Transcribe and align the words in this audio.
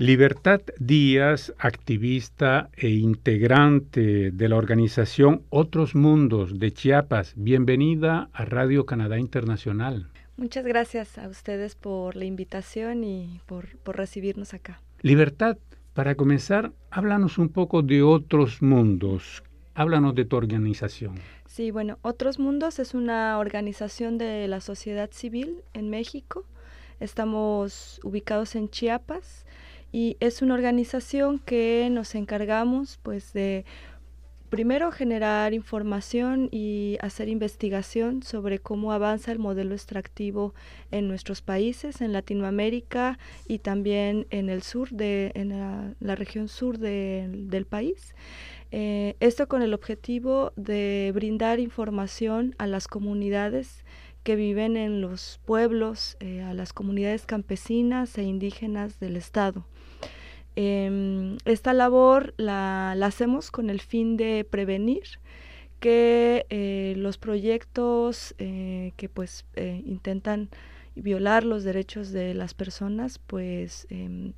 Libertad 0.00 0.60
Díaz, 0.78 1.52
activista 1.58 2.70
e 2.76 2.88
integrante 2.88 4.30
de 4.30 4.48
la 4.48 4.54
organización 4.54 5.42
Otros 5.50 5.96
Mundos 5.96 6.60
de 6.60 6.72
Chiapas, 6.72 7.32
bienvenida 7.34 8.30
a 8.32 8.44
Radio 8.44 8.86
Canadá 8.86 9.18
Internacional. 9.18 10.08
Muchas 10.36 10.64
gracias 10.64 11.18
a 11.18 11.26
ustedes 11.26 11.74
por 11.74 12.14
la 12.14 12.26
invitación 12.26 13.02
y 13.02 13.40
por, 13.46 13.66
recibirnos 13.86 14.54
acá. 14.54 14.80
Libertad, 15.02 15.58
para 15.94 16.14
comenzar, 16.14 16.70
háblanos 16.92 17.36
un 17.36 17.48
poco 17.48 17.82
de 17.82 18.04
Otros 18.04 18.62
Mundos. 18.62 19.42
Háblanos 19.74 20.14
de 20.14 20.24
tu 20.24 20.36
organización. 20.36 21.16
Sí, 21.44 21.72
bueno, 21.72 21.98
Otros 22.02 22.38
Mundos 22.38 22.78
es 22.78 22.94
una 22.94 23.36
organización 23.40 24.16
de 24.16 24.46
la 24.46 24.60
sociedad 24.60 25.10
civil 25.10 25.64
en 25.74 25.90
México. 25.90 26.44
Estamos 27.00 28.00
ubicados 28.04 28.54
en 28.54 28.68
Chiapas 28.68 29.44
y 29.92 30.16
es 30.20 30.42
una 30.42 30.54
organización 30.54 31.38
que 31.38 31.88
nos 31.90 32.14
encargamos 32.14 32.98
pues 33.02 33.32
de 33.32 33.64
primero 34.48 34.90
generar 34.90 35.52
información 35.52 36.48
y 36.50 36.96
hacer 37.00 37.28
investigación 37.28 38.22
sobre 38.22 38.58
cómo 38.58 38.92
avanza 38.92 39.32
el 39.32 39.38
modelo 39.38 39.74
extractivo 39.74 40.54
en 40.90 41.06
nuestros 41.08 41.42
países, 41.42 42.00
en 42.00 42.12
Latinoamérica 42.12 43.18
y 43.46 43.58
también 43.58 44.26
en 44.30 44.48
el 44.48 44.62
sur 44.62 44.90
de, 44.90 45.32
en 45.34 45.50
la, 46.00 46.14
región 46.14 46.48
sur 46.48 46.78
del 46.78 47.66
país. 47.66 48.14
Eh, 48.70 49.16
esto 49.20 49.48
con 49.48 49.62
el 49.62 49.72
objetivo 49.72 50.52
de 50.56 51.10
brindar 51.14 51.58
información 51.58 52.54
a 52.58 52.66
las 52.66 52.86
comunidades 52.86 53.84
que 54.22 54.36
viven 54.36 54.76
en 54.76 55.00
los 55.00 55.40
pueblos, 55.46 56.16
eh, 56.20 56.42
a 56.42 56.52
las 56.52 56.74
comunidades 56.74 57.24
campesinas 57.24 58.18
e 58.18 58.24
indígenas 58.24 59.00
del 59.00 59.16
estado. 59.16 59.64
Em, 60.60 61.36
esta 61.44 61.72
labor 61.72 62.34
la, 62.36 62.90
hacemos 62.90 63.52
con 63.52 63.70
el 63.70 63.80
fin 63.80 64.16
de 64.16 64.44
prevenir 64.44 65.04
que 65.78 66.46
eh, 66.50 66.94
los 66.96 67.16
proyectos 67.16 68.34
eh, 68.38 68.92
que 68.96 69.08
pues 69.08 69.46
eh, 69.54 69.80
intentan 69.86 70.48
violar 70.96 71.44
los 71.44 71.62
derechos 71.62 72.10
de 72.10 72.34
las 72.34 72.54
personas 72.54 73.20
pues 73.20 73.86
em, 73.88 74.32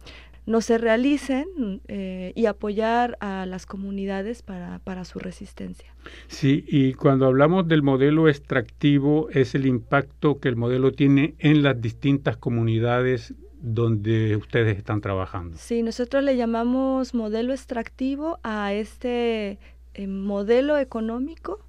no 0.44 0.60
se 0.60 0.76
realicen 0.76 1.80
y 1.88 2.44
apoyar 2.44 3.16
a 3.20 3.46
las 3.46 3.64
comunidades 3.64 4.42
para, 4.42 4.78
para, 4.80 5.06
su 5.06 5.20
resistencia. 5.20 5.94
Sí, 6.26 6.64
y 6.66 6.92
cuando 6.94 7.26
hablamos 7.26 7.66
del 7.66 7.82
modelo 7.82 8.28
extractivo 8.28 9.30
es 9.30 9.54
el 9.54 9.64
impacto 9.64 10.38
que 10.38 10.48
el 10.48 10.56
modelo 10.56 10.92
tiene 10.92 11.34
en 11.38 11.62
las 11.62 11.80
distintas 11.80 12.36
comunidades 12.36 13.34
donde 13.60 14.36
ustedes 14.36 14.78
están 14.78 15.00
trabajando. 15.00 15.56
Sí, 15.58 15.82
nosotros 15.82 16.24
le 16.24 16.36
llamamos 16.36 17.14
modelo 17.14 17.52
extractivo 17.52 18.38
a 18.42 18.72
este 18.72 19.58
eh, 19.94 20.06
modelo 20.06 20.78
económico, 20.78 21.60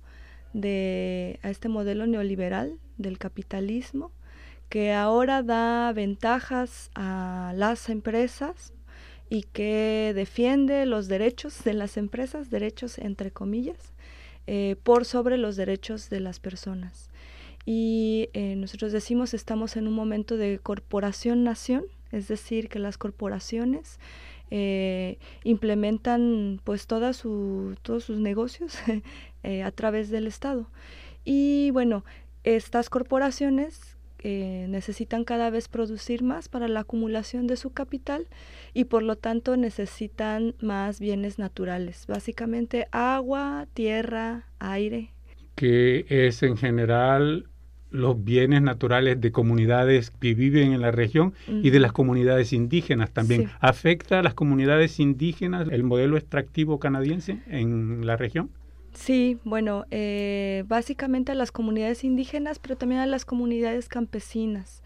de, 0.53 1.39
a 1.43 1.49
este 1.49 1.69
modelo 1.69 2.07
neoliberal 2.07 2.77
del 2.97 3.17
capitalismo, 3.17 4.11
que 4.69 4.93
ahora 4.93 5.43
da 5.43 5.91
ventajas 5.91 6.91
a 6.95 7.53
las 7.55 7.89
empresas 7.89 8.73
y 9.29 9.43
que 9.43 10.13
defiende 10.15 10.85
los 10.85 11.07
derechos 11.07 11.63
de 11.63 11.73
las 11.73 11.97
empresas, 11.97 12.49
derechos 12.49 12.97
entre 12.97 13.31
comillas, 13.31 13.93
eh, 14.47 14.75
por 14.83 15.05
sobre 15.05 15.37
los 15.37 15.55
derechos 15.55 16.09
de 16.09 16.19
las 16.19 16.39
personas 16.39 17.10
y 17.65 18.29
eh, 18.33 18.55
nosotros 18.55 18.91
decimos 18.91 19.33
estamos 19.33 19.77
en 19.77 19.87
un 19.87 19.93
momento 19.93 20.37
de 20.37 20.59
corporación-nación, 20.59 21.85
es 22.11 22.27
decir, 22.27 22.69
que 22.69 22.79
las 22.79 22.97
corporaciones 22.97 23.99
eh, 24.49 25.17
implementan 25.43 26.59
pues 26.63 26.87
toda 26.87 27.13
su, 27.13 27.75
todos 27.83 28.03
sus 28.03 28.19
negocios 28.19 28.77
eh, 29.43 29.63
a 29.63 29.71
través 29.71 30.09
del 30.09 30.27
Estado. 30.27 30.67
Y 31.23 31.69
bueno, 31.71 32.03
estas 32.43 32.89
corporaciones 32.89 33.97
necesitan 34.23 35.23
cada 35.23 35.49
vez 35.49 35.67
producir 35.67 36.21
más 36.21 36.47
para 36.47 36.67
la 36.67 36.81
acumulación 36.81 37.47
de 37.47 37.57
su 37.57 37.71
capital 37.71 38.27
y 38.71 38.83
por 38.83 39.01
lo 39.01 39.15
tanto 39.15 39.57
necesitan 39.57 40.53
más 40.61 40.99
bienes 40.99 41.39
naturales, 41.39 42.05
básicamente 42.05 42.87
agua, 42.91 43.65
tierra, 43.73 44.45
aire. 44.59 45.09
Que 45.55 46.05
es 46.07 46.43
en 46.43 46.55
general 46.55 47.50
los 47.91 48.23
bienes 48.23 48.61
naturales 48.61 49.19
de 49.19 49.31
comunidades 49.31 50.11
que 50.11 50.33
viven 50.33 50.73
en 50.73 50.81
la 50.81 50.91
región 50.91 51.33
y 51.47 51.69
de 51.69 51.79
las 51.79 51.91
comunidades 51.91 52.53
indígenas 52.53 53.11
también. 53.11 53.51
¿Afecta 53.59 54.19
a 54.19 54.23
las 54.23 54.33
comunidades 54.33 54.99
indígenas 54.99 55.67
el 55.69 55.83
modelo 55.83 56.17
extractivo 56.17 56.79
canadiense 56.79 57.39
en 57.47 58.05
la 58.05 58.17
región? 58.17 58.49
Sí, 58.93 59.37
bueno, 59.43 59.85
eh, 59.91 60.63
básicamente 60.67 61.31
a 61.31 61.35
las 61.35 61.51
comunidades 61.51 62.03
indígenas, 62.03 62.59
pero 62.59 62.75
también 62.75 63.01
a 63.01 63.05
las 63.05 63.25
comunidades 63.25 63.87
campesinas. 63.87 64.81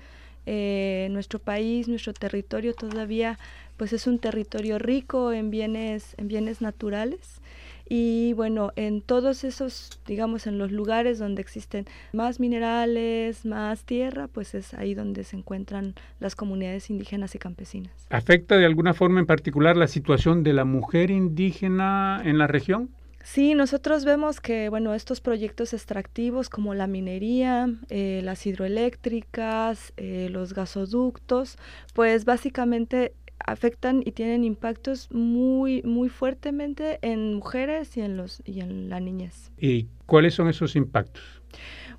Eh, 0.47 1.07
nuestro 1.09 1.39
país, 1.39 1.87
nuestro 1.87 2.13
territorio 2.13 2.73
todavía, 2.73 3.39
pues 3.77 3.93
es 3.93 4.05
un 4.05 4.19
territorio 4.19 4.77
rico 4.77 5.31
en 5.31 5.49
bienes, 5.49 6.13
en 6.17 6.27
bienes 6.27 6.61
naturales 6.61 7.41
y 7.87 8.33
bueno, 8.33 8.71
en 8.75 9.01
todos 9.01 9.43
esos, 9.43 9.99
digamos, 10.07 10.47
en 10.47 10.57
los 10.57 10.71
lugares 10.71 11.19
donde 11.19 11.41
existen 11.41 11.85
más 12.13 12.39
minerales, 12.39 13.45
más 13.45 13.83
tierra, 13.83 14.27
pues 14.27 14.55
es 14.55 14.73
ahí 14.73 14.95
donde 14.95 15.23
se 15.23 15.37
encuentran 15.37 15.93
las 16.19 16.35
comunidades 16.35 16.89
indígenas 16.89 17.35
y 17.35 17.39
campesinas. 17.39 17.93
¿Afecta 18.09 18.57
de 18.57 18.65
alguna 18.65 18.93
forma 18.93 19.19
en 19.19 19.25
particular 19.25 19.77
la 19.77 19.87
situación 19.87 20.43
de 20.43 20.53
la 20.53 20.65
mujer 20.65 21.11
indígena 21.11 22.21
en 22.23 22.37
la 22.37 22.47
región? 22.47 22.89
Sí, 23.25 23.55
nosotros 23.55 24.05
vemos 24.05 24.39
que, 24.39 24.69
bueno, 24.69 24.93
estos 24.93 25.19
proyectos 25.19 25.73
extractivos 25.73 26.47
como 26.47 26.75
la 26.75 26.85
minería, 26.85 27.67
eh, 27.89 28.21
las 28.23 28.45
hidroeléctricas, 28.45 29.93
eh, 29.97 30.29
los 30.29 30.53
gasoductos, 30.53 31.57
pues 31.95 32.23
básicamente 32.23 33.13
afectan 33.39 34.01
y 34.05 34.11
tienen 34.11 34.43
impactos 34.43 35.09
muy 35.11 35.81
muy 35.83 36.09
fuertemente 36.09 36.99
en 37.01 37.35
mujeres 37.35 37.95
y 37.97 38.01
en 38.01 38.17
los 38.17 38.41
y 38.45 38.61
en 38.61 38.89
la 38.89 38.99
niñez. 38.99 39.51
¿Y 39.57 39.87
cuáles 40.05 40.33
son 40.33 40.49
esos 40.49 40.75
impactos? 40.75 41.41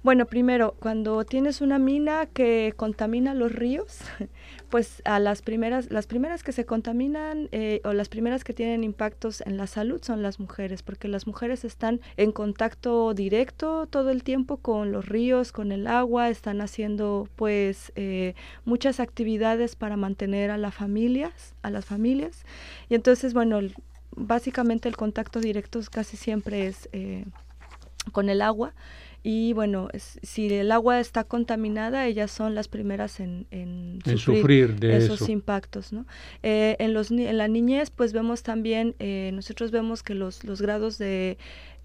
Bueno, 0.07 0.27
primero, 0.27 0.77
cuando 0.79 1.25
tienes 1.25 1.61
una 1.61 1.81
mina 1.81 2.27
que 2.27 2.75
contamina 2.77 3.35
los 3.35 3.51
ríos, 3.51 4.03
pues 4.71 5.03
a 5.05 5.19
las 5.19 5.43
primeras, 5.43 5.91
las 5.91 6.07
primeras 6.07 6.45
que 6.45 6.53
se 6.53 6.65
contaminan 6.65 7.49
eh, 7.51 7.81
o 7.83 7.93
las 7.93 8.09
primeras 8.09 8.45
que 8.45 8.53
tienen 8.53 8.85
impactos 8.85 9.41
en 9.41 9.57
la 9.57 9.67
salud 9.67 10.01
son 10.05 10.23
las 10.23 10.39
mujeres, 10.39 10.85
porque 10.85 11.09
las 11.09 11.27
mujeres 11.27 11.65
están 11.65 12.01
en 12.17 12.31
contacto 12.31 13.15
directo 13.15 13.89
todo 13.89 14.11
el 14.11 14.23
tiempo 14.23 14.59
con 14.59 14.93
los 14.93 15.07
ríos, 15.07 15.51
con 15.51 15.73
el 15.73 15.89
agua, 15.89 16.29
están 16.29 16.61
haciendo 16.61 17.29
pues 17.35 17.91
eh, 17.97 18.37
muchas 18.65 19.01
actividades 19.01 19.75
para 19.75 19.97
mantener 19.97 20.53
a 20.53 20.57
las 20.57 20.73
familias, 20.73 21.57
a 21.63 21.71
las 21.71 21.85
familias, 21.85 22.45
y 22.89 22.95
entonces 22.95 23.35
bueno, 23.35 23.59
básicamente 24.15 24.89
el 24.89 24.97
contacto 24.97 25.41
directo 25.41 25.81
casi 25.91 26.17
siempre 26.17 26.69
es 26.69 26.89
eh, 26.93 27.25
con 28.13 28.29
el 28.29 28.41
agua 28.41 28.73
y 29.29 29.55
bueno, 29.55 29.89
si 30.23 30.55
el 30.55 30.71
agua 30.71 31.01
está 31.01 31.25
contaminada, 31.25 32.07
ellas 32.07 32.31
son 32.31 32.55
las 32.55 32.69
primeras 32.69 33.19
en, 33.19 33.49
en, 33.51 33.99
sufrir, 34.19 34.79
de 34.79 34.99
esos 34.99 35.29
impactos. 35.29 35.93
¿no? 35.93 36.07
Eh, 36.45 36.77
en, 36.79 36.95
los, 36.95 37.11
en 37.11 37.37
la 37.37 37.49
niñez, 37.49 37.91
pues 37.91 38.13
vemos 38.13 38.45
también, 38.45 38.95
eh, 39.01 39.33
nosotros 39.35 39.73
vemos 39.73 40.05
que 40.05 40.15
los, 40.15 40.45
los 40.45 40.63
grados 40.63 40.97
de 40.99 41.39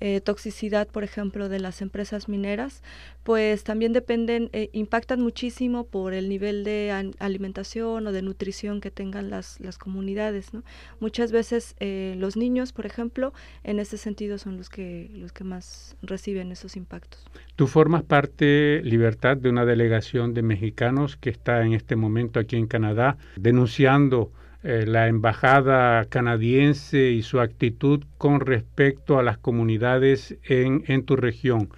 eh, 0.03 0.19
toxicidad, 0.19 0.87
por 0.87 1.03
ejemplo, 1.03 1.47
de 1.47 1.59
las 1.59 1.83
empresas 1.83 2.27
mineras, 2.27 2.81
pues 3.21 3.63
también 3.63 3.93
dependen, 3.93 4.49
eh, 4.51 4.71
impactan 4.73 5.21
muchísimo 5.21 5.85
por 5.85 6.15
el 6.15 6.27
nivel 6.27 6.63
de 6.63 7.13
alimentación 7.19 8.07
o 8.07 8.11
de 8.11 8.23
nutrición 8.23 8.81
que 8.81 8.89
tengan 8.89 9.29
las, 9.29 9.59
las 9.59 9.77
comunidades. 9.77 10.55
¿no? 10.55 10.63
Muchas 10.99 11.31
veces 11.31 11.75
eh, 11.79 12.15
los 12.17 12.35
niños, 12.35 12.73
por 12.73 12.87
ejemplo, 12.87 13.31
en 13.63 13.79
ese 13.79 13.97
sentido 13.97 14.39
son 14.39 14.57
los 14.57 14.69
que, 14.69 15.11
los 15.13 15.31
que 15.33 15.43
más 15.43 15.95
reciben 16.01 16.51
esos 16.51 16.75
impactos. 16.75 17.23
Tú 17.55 17.67
formas 17.67 18.01
parte, 18.01 18.81
Libertad, 18.83 19.37
de 19.37 19.49
una 19.49 19.65
delegación 19.65 20.33
de 20.33 20.41
mexicanos 20.41 21.15
que 21.15 21.29
está 21.29 21.63
en 21.63 21.73
este 21.73 21.95
momento 21.95 22.39
aquí 22.39 22.55
en 22.55 22.65
Canadá 22.65 23.17
denunciando 23.35 24.31
eh, 24.63 24.85
la 24.85 25.07
embajada 25.07 26.05
canadiense 26.05 27.11
y 27.11 27.23
su 27.23 27.39
actitud 27.39 28.03
con 28.17 28.39
respecto 28.39 29.17
a 29.17 29.23
las 29.23 29.37
comunidades 29.37 30.37
en, 30.43 30.83
en 30.87 31.03
tu 31.03 31.15
región. 31.15 31.69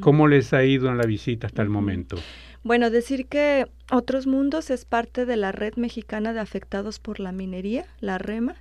¿Cómo 0.00 0.28
les 0.28 0.52
ha 0.52 0.64
ido 0.64 0.88
en 0.88 0.98
la 0.98 1.04
visita 1.04 1.46
hasta 1.48 1.62
el 1.62 1.68
momento? 1.68 2.16
Bueno, 2.62 2.90
decir 2.90 3.26
que 3.26 3.66
Otros 3.90 4.26
Mundos 4.26 4.70
es 4.70 4.84
parte 4.84 5.26
de 5.26 5.36
la 5.36 5.52
red 5.52 5.74
mexicana 5.76 6.32
de 6.32 6.40
afectados 6.40 6.98
por 6.98 7.20
la 7.20 7.32
minería, 7.32 7.86
la 8.00 8.18
REMA, 8.18 8.56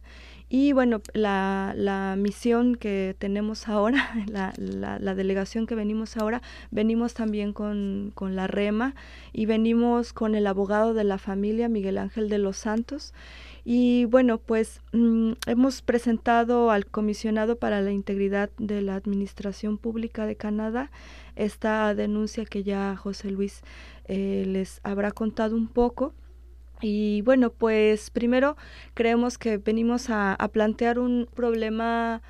y 0.49 0.71
bueno, 0.71 1.01
la, 1.13 1.73
la 1.75 2.15
misión 2.17 2.75
que 2.75 3.15
tenemos 3.19 3.67
ahora, 3.67 4.11
la, 4.27 4.53
la, 4.57 5.15
delegación 5.15 5.67
que 5.67 5.75
venimos 5.75 6.15
ahora, 6.15 6.41
venimos 6.71 7.13
también 7.13 7.51
con, 7.51 8.11
con, 8.15 8.35
la 8.35 8.47
REMA 8.47 8.95
y 9.33 9.45
venimos 9.45 10.13
con 10.13 10.35
el 10.35 10.47
abogado 10.47 10.94
de 10.94 11.03
la 11.03 11.17
familia, 11.17 11.67
Miguel 11.67 11.97
Ángel 11.97 12.29
de 12.29 12.38
los 12.38 12.57
Santos, 12.57 13.13
Y 13.65 14.05
bueno, 14.05 14.38
pues 14.38 14.79
mm, 14.94 15.33
hemos 15.47 15.81
presentado 15.81 16.71
al 16.71 16.85
comisionado 16.85 17.57
para 17.57 17.81
la 17.81 17.91
integridad 17.91 18.50
de 18.57 18.81
la 18.81 18.95
Administración 18.95 19.77
Pública 19.77 20.25
de 20.25 20.38
Canadá 20.38 20.89
esta 21.38 21.93
denuncia 21.93 22.45
que 22.45 22.63
ya 22.63 22.95
José 22.95 23.31
Luis 23.31 23.61
eh, 24.05 24.43
les 24.47 24.79
habrá 24.83 25.11
contado 25.11 25.55
un 25.55 25.67
poco. 25.67 26.13
Y 26.81 27.21
bueno, 27.21 27.50
pues 27.50 28.09
primero 28.09 28.56
creemos 28.94 29.38
que 29.38 29.57
venimos 29.57 30.09
a, 30.09 30.38
plantear 30.51 31.00
un 31.00 31.27
problema, 31.33 32.21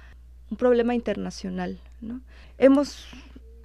un 0.49 0.57
problema 0.57 0.95
internacional. 0.95 1.79
¿no? 2.01 2.21
Hemos 2.57 3.07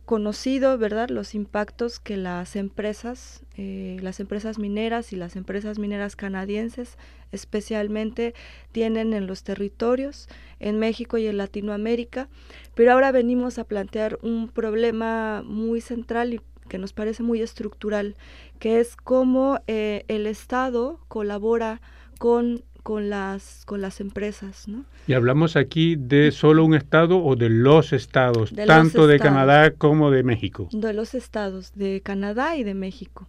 conocido, 0.05 0.77
¿verdad?, 0.79 1.09
los 1.11 1.35
impactos 1.35 2.01
que 2.01 2.17
las 2.17 2.57
empresas, 2.57 3.43
eh, 3.57 3.99
las 4.03 4.19
empresas 4.21 4.59
mineras 4.59 5.13
y 5.13 5.17
las 5.17 5.37
empresas 5.37 5.79
mineras 5.79 6.17
canadienses 6.17 6.99
especialmente 7.31 8.35
tienen 8.73 9.15
en 9.15 9.27
los 9.27 9.43
territorios, 9.43 10.29
en 10.61 10.79
México 10.79 11.17
y 11.19 11.29
en 11.29 11.39
Latinoamérica, 11.39 12.29
pero 12.75 12.93
ahora 12.93 13.11
venimos 13.13 13.59
a 13.59 13.65
plantear 13.65 14.19
un 14.23 14.49
problema 14.49 15.43
muy 15.47 15.81
central 15.81 16.35
y 16.35 16.41
que 16.73 16.79
nos 16.79 16.95
parece 16.95 17.23
muy 17.23 17.43
estructural, 17.43 18.17
que 18.59 18.81
es 18.81 18.97
cómo 18.97 19.61
eh, 19.67 20.07
el 20.09 20.27
Estado 20.27 20.99
colabora 21.09 21.83
con 22.19 22.65
con 22.83 23.11
las, 23.11 23.65
con 23.67 23.81
las 23.81 24.01
empresas. 24.01 24.67
¿no? 24.67 24.85
Y 25.07 25.13
hablamos 25.13 25.55
aquí 25.55 25.97
de 25.97 26.33
solo 26.33 26.65
un 26.65 26.75
estado 26.75 27.23
o 27.23 27.37
de 27.37 27.49
los 27.49 27.93
estados, 27.93 28.53
tanto 28.67 29.07
de 29.07 29.21
Canadá 29.21 29.71
como 29.71 30.11
de 30.11 30.25
México. 30.25 30.69
De 30.73 30.93
los 30.93 31.15
estados, 31.15 31.73
de 31.75 32.01
Canadá 32.01 32.57
y 32.57 32.65
de 32.65 32.75
México. 32.75 33.29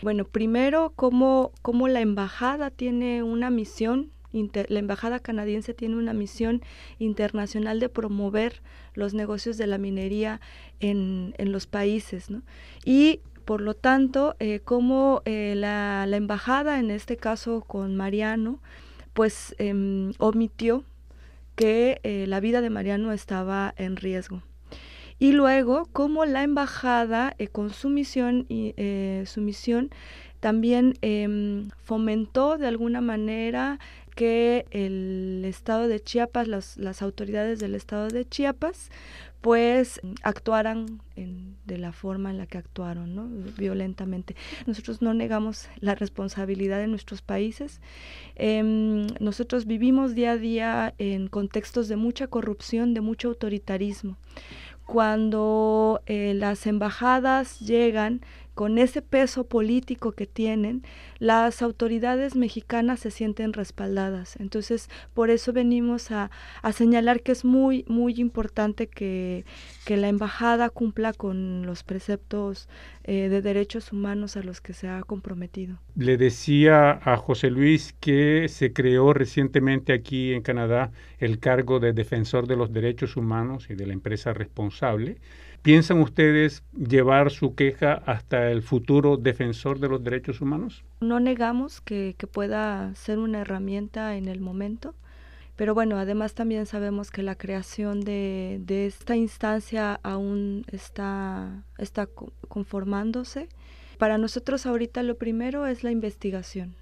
Bueno, 0.00 0.24
primero, 0.24 0.92
cómo, 0.96 1.52
cómo 1.60 1.88
la 1.88 2.00
embajada 2.00 2.70
tiene 2.70 3.22
una 3.22 3.50
misión 3.50 4.10
la 4.68 4.78
embajada 4.78 5.20
canadiense 5.20 5.74
tiene 5.74 5.96
una 5.96 6.12
misión 6.12 6.62
internacional 6.98 7.80
de 7.80 7.88
promover 7.88 8.62
los 8.94 9.14
negocios 9.14 9.56
de 9.56 9.66
la 9.66 9.78
minería 9.78 10.40
en, 10.80 11.34
en 11.38 11.52
los 11.52 11.66
países. 11.66 12.28
Y 12.84 13.20
por 13.44 13.60
lo 13.60 13.74
tanto, 13.74 14.36
eh, 14.38 14.60
como 14.64 15.22
eh, 15.24 15.54
la, 15.56 16.06
la, 16.08 16.16
embajada, 16.16 16.78
en 16.78 16.90
este 16.90 17.16
caso 17.16 17.62
con 17.66 17.94
Mariano, 17.96 18.60
pues 19.12 19.54
em, 19.58 20.12
omitió 20.18 20.84
que 21.54 22.00
eh, 22.02 22.26
la 22.26 22.40
vida 22.40 22.60
de 22.60 22.70
Mariano 22.70 23.12
estaba 23.12 23.74
en 23.76 23.96
riesgo. 23.96 24.42
Y 25.18 25.32
luego, 25.32 25.86
como 25.92 26.24
la 26.24 26.42
embajada, 26.42 27.36
con 27.52 27.70
su 27.70 27.88
misión, 27.88 28.46
y, 28.48 28.74
su 29.26 29.40
misión 29.40 29.90
también 30.40 30.94
em, 31.00 31.70
fomentó 31.76 32.58
de 32.58 32.66
alguna 32.66 33.00
manera 33.00 33.78
que 34.14 34.66
el 34.70 35.44
estado 35.44 35.88
de 35.88 36.00
Chiapas, 36.00 36.76
las 36.76 37.02
autoridades 37.02 37.58
del 37.58 37.74
estado 37.74 38.08
de 38.08 38.24
Chiapas, 38.26 38.90
pues 39.44 40.00
actuaran 40.22 41.02
de 41.66 41.76
la 41.76 41.92
forma 41.92 42.30
en 42.30 42.38
la 42.38 42.46
que 42.46 42.56
actuaron, 42.56 43.14
¿no? 43.14 43.28
violentamente. 43.58 44.34
Nosotros 44.66 45.02
no 45.02 45.12
negamos 45.12 45.68
la 45.80 45.94
responsabilidad 45.94 46.78
de 46.78 46.86
nuestros 46.86 47.20
países. 47.20 47.82
Em, 48.36 49.06
nosotros 49.20 49.66
vivimos 49.66 50.14
día 50.14 50.32
a 50.32 50.38
día 50.38 50.94
en 50.96 51.28
contextos 51.28 51.88
de 51.88 51.96
mucha 51.96 52.26
corrupción, 52.26 52.94
de 52.94 53.02
mucho 53.02 53.28
autoritarismo. 53.28 54.16
Cuando 54.86 56.00
eh, 56.06 56.32
las 56.34 56.66
embajadas 56.66 57.60
llegan 57.60 58.22
con 58.54 58.78
ese 58.78 59.02
peso 59.02 59.44
político 59.44 60.12
que 60.12 60.26
tienen, 60.26 60.82
las 61.18 61.62
autoridades 61.62 62.36
mexicanas 62.36 63.00
se 63.00 63.10
sienten 63.10 63.52
respaldadas. 63.52 64.36
Entonces, 64.36 64.88
por 65.12 65.30
eso 65.30 65.52
venimos 65.52 66.10
a, 66.10 66.30
señalar 66.72 67.22
que 67.22 67.32
es 67.32 67.44
muy, 67.44 67.84
muy 67.88 68.14
importante 68.14 68.86
que, 68.86 69.44
la 69.86 70.08
embajada 70.08 70.70
cumpla 70.70 71.12
con 71.12 71.66
los 71.66 71.84
preceptos 71.84 72.68
eh, 73.04 73.28
de 73.28 73.42
derechos 73.42 73.92
humanos 73.92 74.36
a 74.36 74.42
los 74.42 74.60
que 74.60 74.72
se 74.72 74.88
ha 74.88 75.02
comprometido. 75.02 75.78
Le 75.94 76.16
decía 76.16 77.00
a 77.04 77.16
José 77.16 77.50
Luis 77.50 77.94
que 78.00 78.48
se 78.48 78.72
creó 78.72 79.12
recientemente 79.12 79.92
aquí 79.92 80.32
en 80.32 80.42
Canadá 80.42 80.90
el 81.18 81.38
cargo 81.38 81.80
de 81.80 81.92
defensor 81.92 82.46
de 82.46 82.56
los 82.56 82.72
derechos 82.72 83.16
humanos 83.16 83.68
y 83.70 83.74
de 83.74 83.86
la 83.86 83.92
empresa 83.92 84.32
responsable. 84.32 85.18
¿Piensan 85.64 86.02
ustedes 86.02 86.62
llevar 86.76 87.30
su 87.30 87.54
queja 87.54 87.94
hasta 88.04 88.50
el 88.50 88.60
futuro 88.60 89.16
defensor 89.16 89.78
de 89.78 89.88
los 89.88 90.04
derechos 90.04 90.42
humanos? 90.42 90.84
No 91.00 91.20
negamos 91.20 91.80
que, 91.80 92.14
pueda 92.30 92.94
ser 92.94 93.18
una 93.18 93.40
herramienta 93.40 94.14
en 94.18 94.28
el 94.28 94.40
momento, 94.40 94.94
pero 95.56 95.72
bueno, 95.72 95.96
además 95.96 96.34
también 96.34 96.66
sabemos 96.66 97.10
que 97.10 97.22
la 97.22 97.36
creación 97.36 98.02
de, 98.02 98.60
de 98.60 98.84
esta 98.84 99.16
instancia 99.16 99.98
aún 100.02 100.66
está, 100.70 101.64
está 101.78 102.10
conformándose. 102.46 103.48
Para 103.96 104.18
nosotros 104.18 104.66
ahorita 104.66 105.02
lo 105.02 105.16
primero 105.16 105.66
es 105.66 105.82
la 105.82 105.90
investigación. 105.90 106.74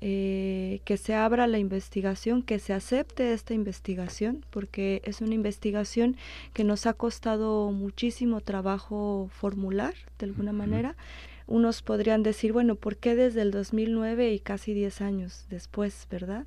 Eh, 0.00 0.80
que 0.84 0.98
se 0.98 1.14
abra 1.14 1.46
la 1.46 1.58
investigación, 1.58 2.42
que 2.42 2.58
se 2.58 2.74
acepte 2.74 3.32
esta 3.32 3.54
investigación, 3.54 4.44
porque 4.50 5.00
es 5.04 5.22
una 5.22 5.34
investigación 5.34 6.16
que 6.52 6.62
nos 6.62 6.86
ha 6.86 6.92
costado 6.92 7.70
muchísimo 7.70 8.40
trabajo 8.40 9.30
formular 9.32 9.94
de 10.18 10.26
alguna 10.26 10.52
manera. 10.52 10.94
Unos 11.46 11.82
podrían 11.82 12.22
decir, 12.22 12.52
bueno, 12.52 12.74
¿por 12.74 12.96
qué 12.96 13.14
desde 13.14 13.42
el 13.42 13.50
2009 13.50 14.32
y 14.32 14.40
casi 14.40 14.74
10 14.74 15.00
años 15.00 15.46
después, 15.48 16.06
verdad? 16.10 16.46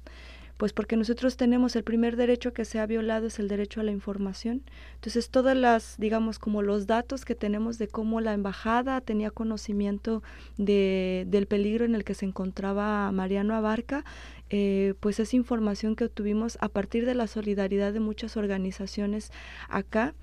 Pues 0.57 0.73
porque 0.73 0.97
nosotros 0.97 1.37
tenemos 1.37 1.75
el 1.75 1.83
primer 1.83 2.15
derecho 2.15 2.51
que 2.53 2.65
se 2.65 2.79
ha 2.79 2.85
violado 2.85 3.27
es 3.27 3.39
el 3.39 3.47
derecho 3.47 3.79
a 3.79 3.83
la 3.83 3.91
información. 3.91 4.63
Entonces, 4.95 5.29
todas 5.29 5.55
las, 5.55 5.95
digamos, 5.97 6.39
como 6.39 6.63
los 6.63 6.87
datos 6.87 7.25
que 7.25 7.35
tenemos 7.35 7.77
de 7.77 7.87
cómo 7.87 8.21
la 8.21 8.33
embajada 8.33 8.99
tenía 9.01 9.29
conocimiento 9.29 10.23
de, 10.57 11.25
del 11.27 11.45
peligro 11.45 11.85
en 11.85 11.93
el 11.93 12.03
que 12.03 12.15
se 12.15 12.25
encontraba 12.25 13.11
Mariano 13.11 13.53
Abarca, 13.53 14.03
eh, 14.49 14.93
pues 14.99 15.19
es 15.19 15.33
información 15.33 15.95
que 15.95 16.05
obtuvimos 16.05 16.57
a 16.61 16.69
partir 16.69 17.05
de 17.05 17.15
la 17.15 17.27
solidaridad 17.27 17.93
de 17.93 17.99
muchas 17.99 18.37
organizaciones 18.37 19.31
acá 19.69 20.15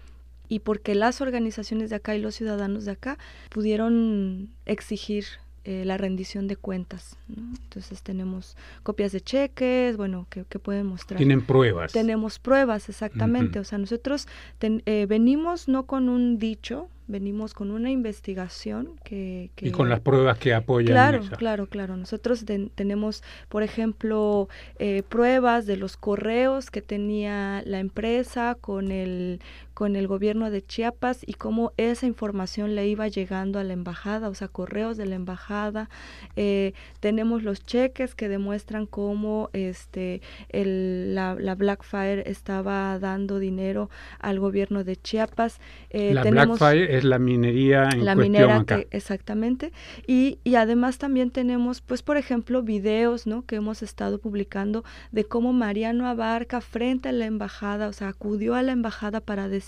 y 0.49 0.61
porque 0.61 0.95
las 0.95 1.21
organizaciones 1.21 1.91
de 1.91 1.97
acá 1.97 2.17
y 2.17 2.21
los 2.21 2.35
ciudadanos 2.35 2.85
de 2.85 2.93
acá 2.93 3.19
pudieron 3.51 4.51
exigir 4.67 5.25
eh, 5.65 5.85
la 5.87 5.97
rendición 5.97 6.47
de 6.47 6.57
cuentas. 6.57 7.17
Entonces 7.29 8.03
tenemos 8.03 8.57
copias 8.83 9.13
de 9.13 9.21
cheques, 9.23 9.97
bueno, 9.97 10.27
que, 10.29 10.45
pueden 10.59 10.87
mostrar. 10.87 11.17
Tienen 11.17 11.41
pruebas. 11.41 11.93
Tenemos 11.93 12.39
pruebas, 12.39 12.89
exactamente. 12.89 13.59
O 13.59 13.65
sea, 13.65 13.79
nosotros 13.79 14.29
eh, 14.61 15.07
venimos 15.09 15.67
no 15.69 15.87
con 15.87 16.09
un 16.11 16.39
dicho, 16.39 16.89
venimos 17.07 17.53
con 17.53 17.71
una 17.71 17.91
investigación 17.91 19.01
que, 19.05 19.51
y 19.61 19.71
con 19.71 19.89
las 19.89 20.01
pruebas 20.01 20.39
que 20.39 20.55
apoyan. 20.55 20.93
Claro, 20.93 21.23
claro, 21.37 21.67
claro. 21.67 21.97
Nosotros 21.97 22.45
tenemos, 22.75 23.23
por 23.49 23.63
ejemplo, 23.63 24.49
eh, 24.79 25.03
pruebas 25.09 25.67
de 25.67 25.77
los 25.77 25.97
correos 25.97 26.71
que 26.71 26.83
tenía 26.83 27.63
la 27.67 27.81
empresa 27.81 28.57
con 28.61 28.91
el 28.91 29.41
con 29.75 29.97
el 29.97 30.07
gobierno 30.07 30.51
de 30.51 30.65
Chiapas 30.65 31.19
y 31.27 31.35
cómo 31.35 31.73
esa 31.77 32.07
información 32.07 32.77
le 32.77 32.87
iba 32.87 33.09
llegando 33.09 33.59
a 33.59 33.65
la 33.65 33.73
embajada, 33.73 34.29
o 34.29 34.35
sea, 34.35 34.47
correos 34.47 34.97
de 34.97 35.07
la 35.07 35.17
embajada. 35.17 35.91
Eh, 36.37 36.73
tenemos 37.01 37.43
los 37.43 37.65
cheques 37.65 38.15
que 38.15 38.29
demuestran 38.29 38.87
cómo 38.87 39.51
este 39.53 40.23
el, 40.49 41.15
la, 41.15 41.35
la 41.35 41.57
Blackfire 41.57 42.23
estaba 42.27 42.99
dando 43.01 43.41
dinero 43.41 43.91
al 44.21 44.39
gobierno 44.39 44.85
de 44.85 44.97
Chiapas. 44.97 45.61
Eh, 45.91 46.15
la 46.15 46.23
Blackfire 46.23 46.97
es 46.97 47.03
la 47.03 47.19
minería 47.19 47.89
en 47.93 48.05
la 48.05 48.15
minera 48.15 48.57
acá. 48.59 48.81
exactamente 48.91 49.73
y, 50.07 50.39
y 50.45 50.55
además 50.55 50.99
también 50.99 51.31
tenemos 51.31 51.81
pues 51.81 52.03
por 52.03 52.17
ejemplo 52.17 52.63
videos 52.63 53.27
no 53.27 53.43
que 53.43 53.57
hemos 53.57 53.83
estado 53.83 54.19
publicando 54.19 54.85
de 55.11 55.25
cómo 55.25 55.53
Mariano 55.53 56.07
Abarca 56.07 56.61
frente 56.61 57.09
a 57.09 57.13
la 57.13 57.27
embajada 57.27 57.89
o 57.89 57.93
sea 57.93 58.09
acudió 58.09 58.55
a 58.55 58.63
la 58.63 58.73
embajada 58.73 59.21
para 59.21 59.49
decir 59.49 59.64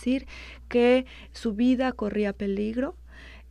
que 0.69 1.07
su 1.33 1.55
vida 1.55 1.93
corría 1.93 2.33
peligro 2.33 2.97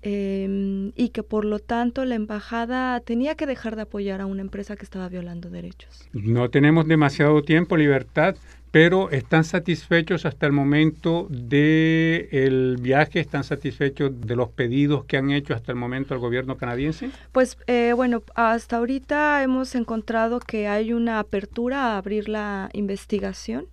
em, 0.02 0.92
y 0.96 1.10
que 1.10 1.24
por 1.24 1.46
lo 1.46 1.60
tanto 1.60 2.06
la 2.06 2.16
embajada 2.16 3.00
tenía 3.00 3.36
que 3.36 3.46
dejar 3.46 3.76
de 3.76 3.84
apoyar 3.84 4.22
a 4.22 4.26
una 4.26 4.42
empresa 4.42 4.76
que 4.76 4.86
estaba 4.86 5.10
violando 5.10 5.50
derechos. 5.50 6.08
No 6.14 6.50
tenemos 6.50 6.88
demasiado 6.88 7.42
tiempo, 7.42 7.76
libertad, 7.76 8.36
pero 8.76 9.10
¿están 9.10 9.46
satisfechos 9.46 10.26
hasta 10.26 10.46
el 10.46 10.52
momento 10.52 11.28
del 11.30 12.28
el 12.30 12.78
viaje? 12.82 13.22
¿Están 13.22 13.46
satisfechos 13.46 14.12
de 14.20 14.36
los 14.36 14.50
pedidos 14.50 15.06
que 15.06 15.16
han 15.16 15.32
hecho 15.32 15.54
hasta 15.54 15.72
el 15.72 15.78
momento 15.78 16.14
al 16.14 16.20
gobierno 16.20 16.58
canadiense? 16.58 17.10
Pues 17.32 17.58
eh, 17.68 17.94
bueno, 17.96 18.22
hasta 18.36 18.76
ahorita 18.76 19.44
hemos 19.44 19.76
encontrado 19.76 20.42
que 20.42 20.68
hay 20.68 20.92
una 20.92 21.20
apertura 21.20 21.94
a 21.94 21.98
abrir 21.98 22.28
la 22.28 22.70
investigación 22.74 23.66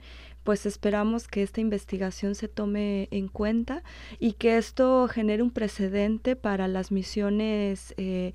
pues 0.45 0.67
esperamos 0.67 1.29
que 1.29 1.43
esta 1.43 1.61
investigación 1.61 2.35
se 2.35 2.49
tome 2.49 3.09
en 3.11 3.29
cuenta 3.29 3.83
y 4.19 4.33
que 4.33 4.57
esto 4.57 5.09
genere 5.09 5.43
un 5.43 5.51
precedente 5.51 6.37
para 6.37 6.69
las 6.69 6.91
misiones 6.91 7.95
eh, 7.97 8.33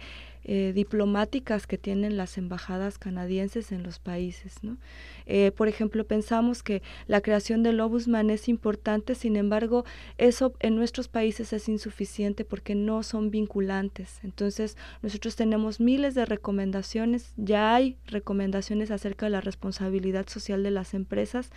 eh, 0.49 0.71
diplomáticas 0.73 1.67
que 1.67 1.77
tienen 1.77 2.15
las 2.15 2.37
embajadas 2.37 2.97
canadienses 2.97 3.73
en 3.73 3.83
los 3.83 3.99
países. 3.99 4.63
¿no? 4.63 4.77
Eh, 5.25 5.51
por 5.51 5.67
ejemplo, 5.67 6.05
pensamos 6.05 6.63
que 6.63 6.81
la 7.05 7.19
creación 7.19 7.63
del 7.63 7.81
Ombudsman 7.81 8.29
es 8.29 8.47
importante, 8.47 9.13
sin 9.13 9.35
embargo, 9.35 9.83
eso 10.17 10.53
en 10.61 10.77
nuestros 10.77 11.09
países 11.09 11.51
es 11.51 11.67
insuficiente 11.67 12.45
porque 12.45 12.75
no 12.75 13.03
son 13.03 13.29
vinculantes. 13.29 14.21
Entonces, 14.23 14.77
nosotros 15.01 15.35
tenemos 15.35 15.81
miles 15.81 16.15
de 16.15 16.25
recomendaciones, 16.25 17.33
ya 17.35 17.75
hay 17.75 17.97
recomendaciones 18.05 18.89
acerca 18.89 19.25
de 19.25 19.31
la 19.31 19.41
responsabilidad 19.41 20.29
social 20.29 20.63
de 20.63 20.71
las 20.71 20.93
empresas, 20.93 21.51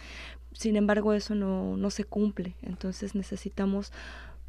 sin 0.52 0.74
embargo, 0.74 1.14
eso 1.14 1.36
no, 1.36 1.76
no 1.76 1.90
se 1.90 2.02
cumple. 2.02 2.56
Entonces, 2.62 3.14
necesitamos 3.14 3.92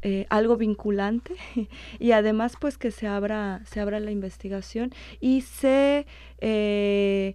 eh, 0.02 0.26
algo 0.30 0.56
vinculante 0.56 1.34
y 1.98 2.12
además 2.12 2.54
pues 2.60 2.78
que 2.78 2.90
se 2.90 3.06
abra 3.06 3.62
se 3.64 3.80
abra 3.80 4.00
la 4.00 4.10
investigación 4.10 4.90
y 5.20 5.42
se 5.42 6.06
eh, 6.38 7.34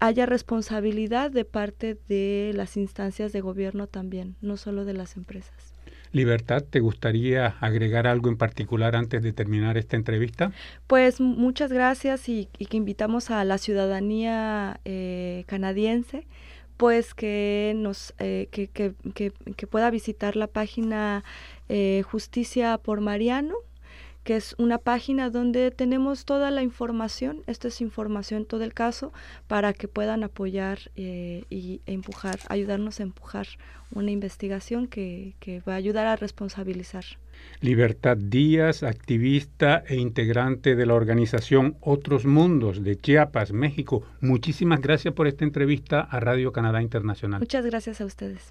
haya 0.00 0.26
responsabilidad 0.26 1.30
de 1.30 1.44
parte 1.44 1.98
de 2.08 2.52
las 2.54 2.76
instancias 2.76 3.32
de 3.32 3.40
gobierno 3.40 3.86
también 3.86 4.36
no 4.40 4.56
solo 4.56 4.84
de 4.84 4.94
las 4.94 5.16
empresas 5.16 5.72
Libertad, 6.12 6.62
¿te 6.62 6.80
gustaría 6.80 7.56
agregar 7.60 8.06
algo 8.06 8.28
en 8.28 8.36
particular 8.36 8.96
antes 8.96 9.22
de 9.22 9.32
terminar 9.32 9.78
esta 9.78 9.96
entrevista? 9.96 10.52
Pues 10.86 11.20
muchas 11.20 11.72
gracias 11.72 12.28
y, 12.28 12.46
que 12.46 12.76
invitamos 12.76 13.30
a 13.30 13.42
la 13.44 13.56
ciudadanía 13.56 14.78
eh, 14.84 15.44
canadiense 15.46 16.26
pues 16.76 17.14
que 17.14 17.74
nos 17.76 18.12
eh, 18.18 18.48
que, 18.50 18.66
que, 18.66 18.94
que, 19.14 19.66
pueda 19.68 19.88
visitar 19.90 20.34
la 20.36 20.48
página 20.48 21.22
eh, 21.74 22.02
Justicia 22.02 22.76
por 22.76 23.00
Mariano 23.00 23.54
que 24.24 24.36
es 24.36 24.54
una 24.58 24.78
página 24.78 25.30
donde 25.30 25.70
tenemos 25.70 26.24
toda 26.24 26.50
la 26.50 26.62
información, 26.62 27.42
esta 27.46 27.68
es 27.68 27.80
información 27.80 28.44
todo 28.44 28.62
el 28.62 28.72
caso, 28.72 29.12
para 29.48 29.72
que 29.72 29.88
puedan 29.88 30.22
apoyar 30.22 30.78
eh, 30.94 31.44
y, 31.50 31.80
empujar, 31.86 32.38
ayudarnos 32.48 33.00
a 33.00 33.02
empujar 33.02 33.46
una 33.90 34.10
investigación 34.10 34.86
que, 34.86 35.34
que 35.40 35.60
va 35.60 35.72
a 35.72 35.76
ayudar 35.76 36.06
a 36.06 36.16
responsabilizar. 36.16 37.04
Libertad 37.60 38.16
Díaz, 38.16 38.84
activista 38.84 39.82
e 39.88 39.96
integrante 39.96 40.76
de 40.76 40.86
la 40.86 40.94
organización 40.94 41.76
Otros 41.80 42.24
Mundos 42.24 42.84
de 42.84 42.96
Chiapas, 42.96 43.52
México. 43.52 44.04
Muchísimas 44.20 44.80
gracias 44.80 45.14
por 45.14 45.26
esta 45.26 45.44
entrevista 45.44 46.00
a 46.00 46.20
Radio 46.20 46.52
Canadá 46.52 46.80
Internacional. 46.80 47.40
Muchas 47.40 47.64
gracias 47.64 48.00
a 48.00 48.04
ustedes. 48.04 48.50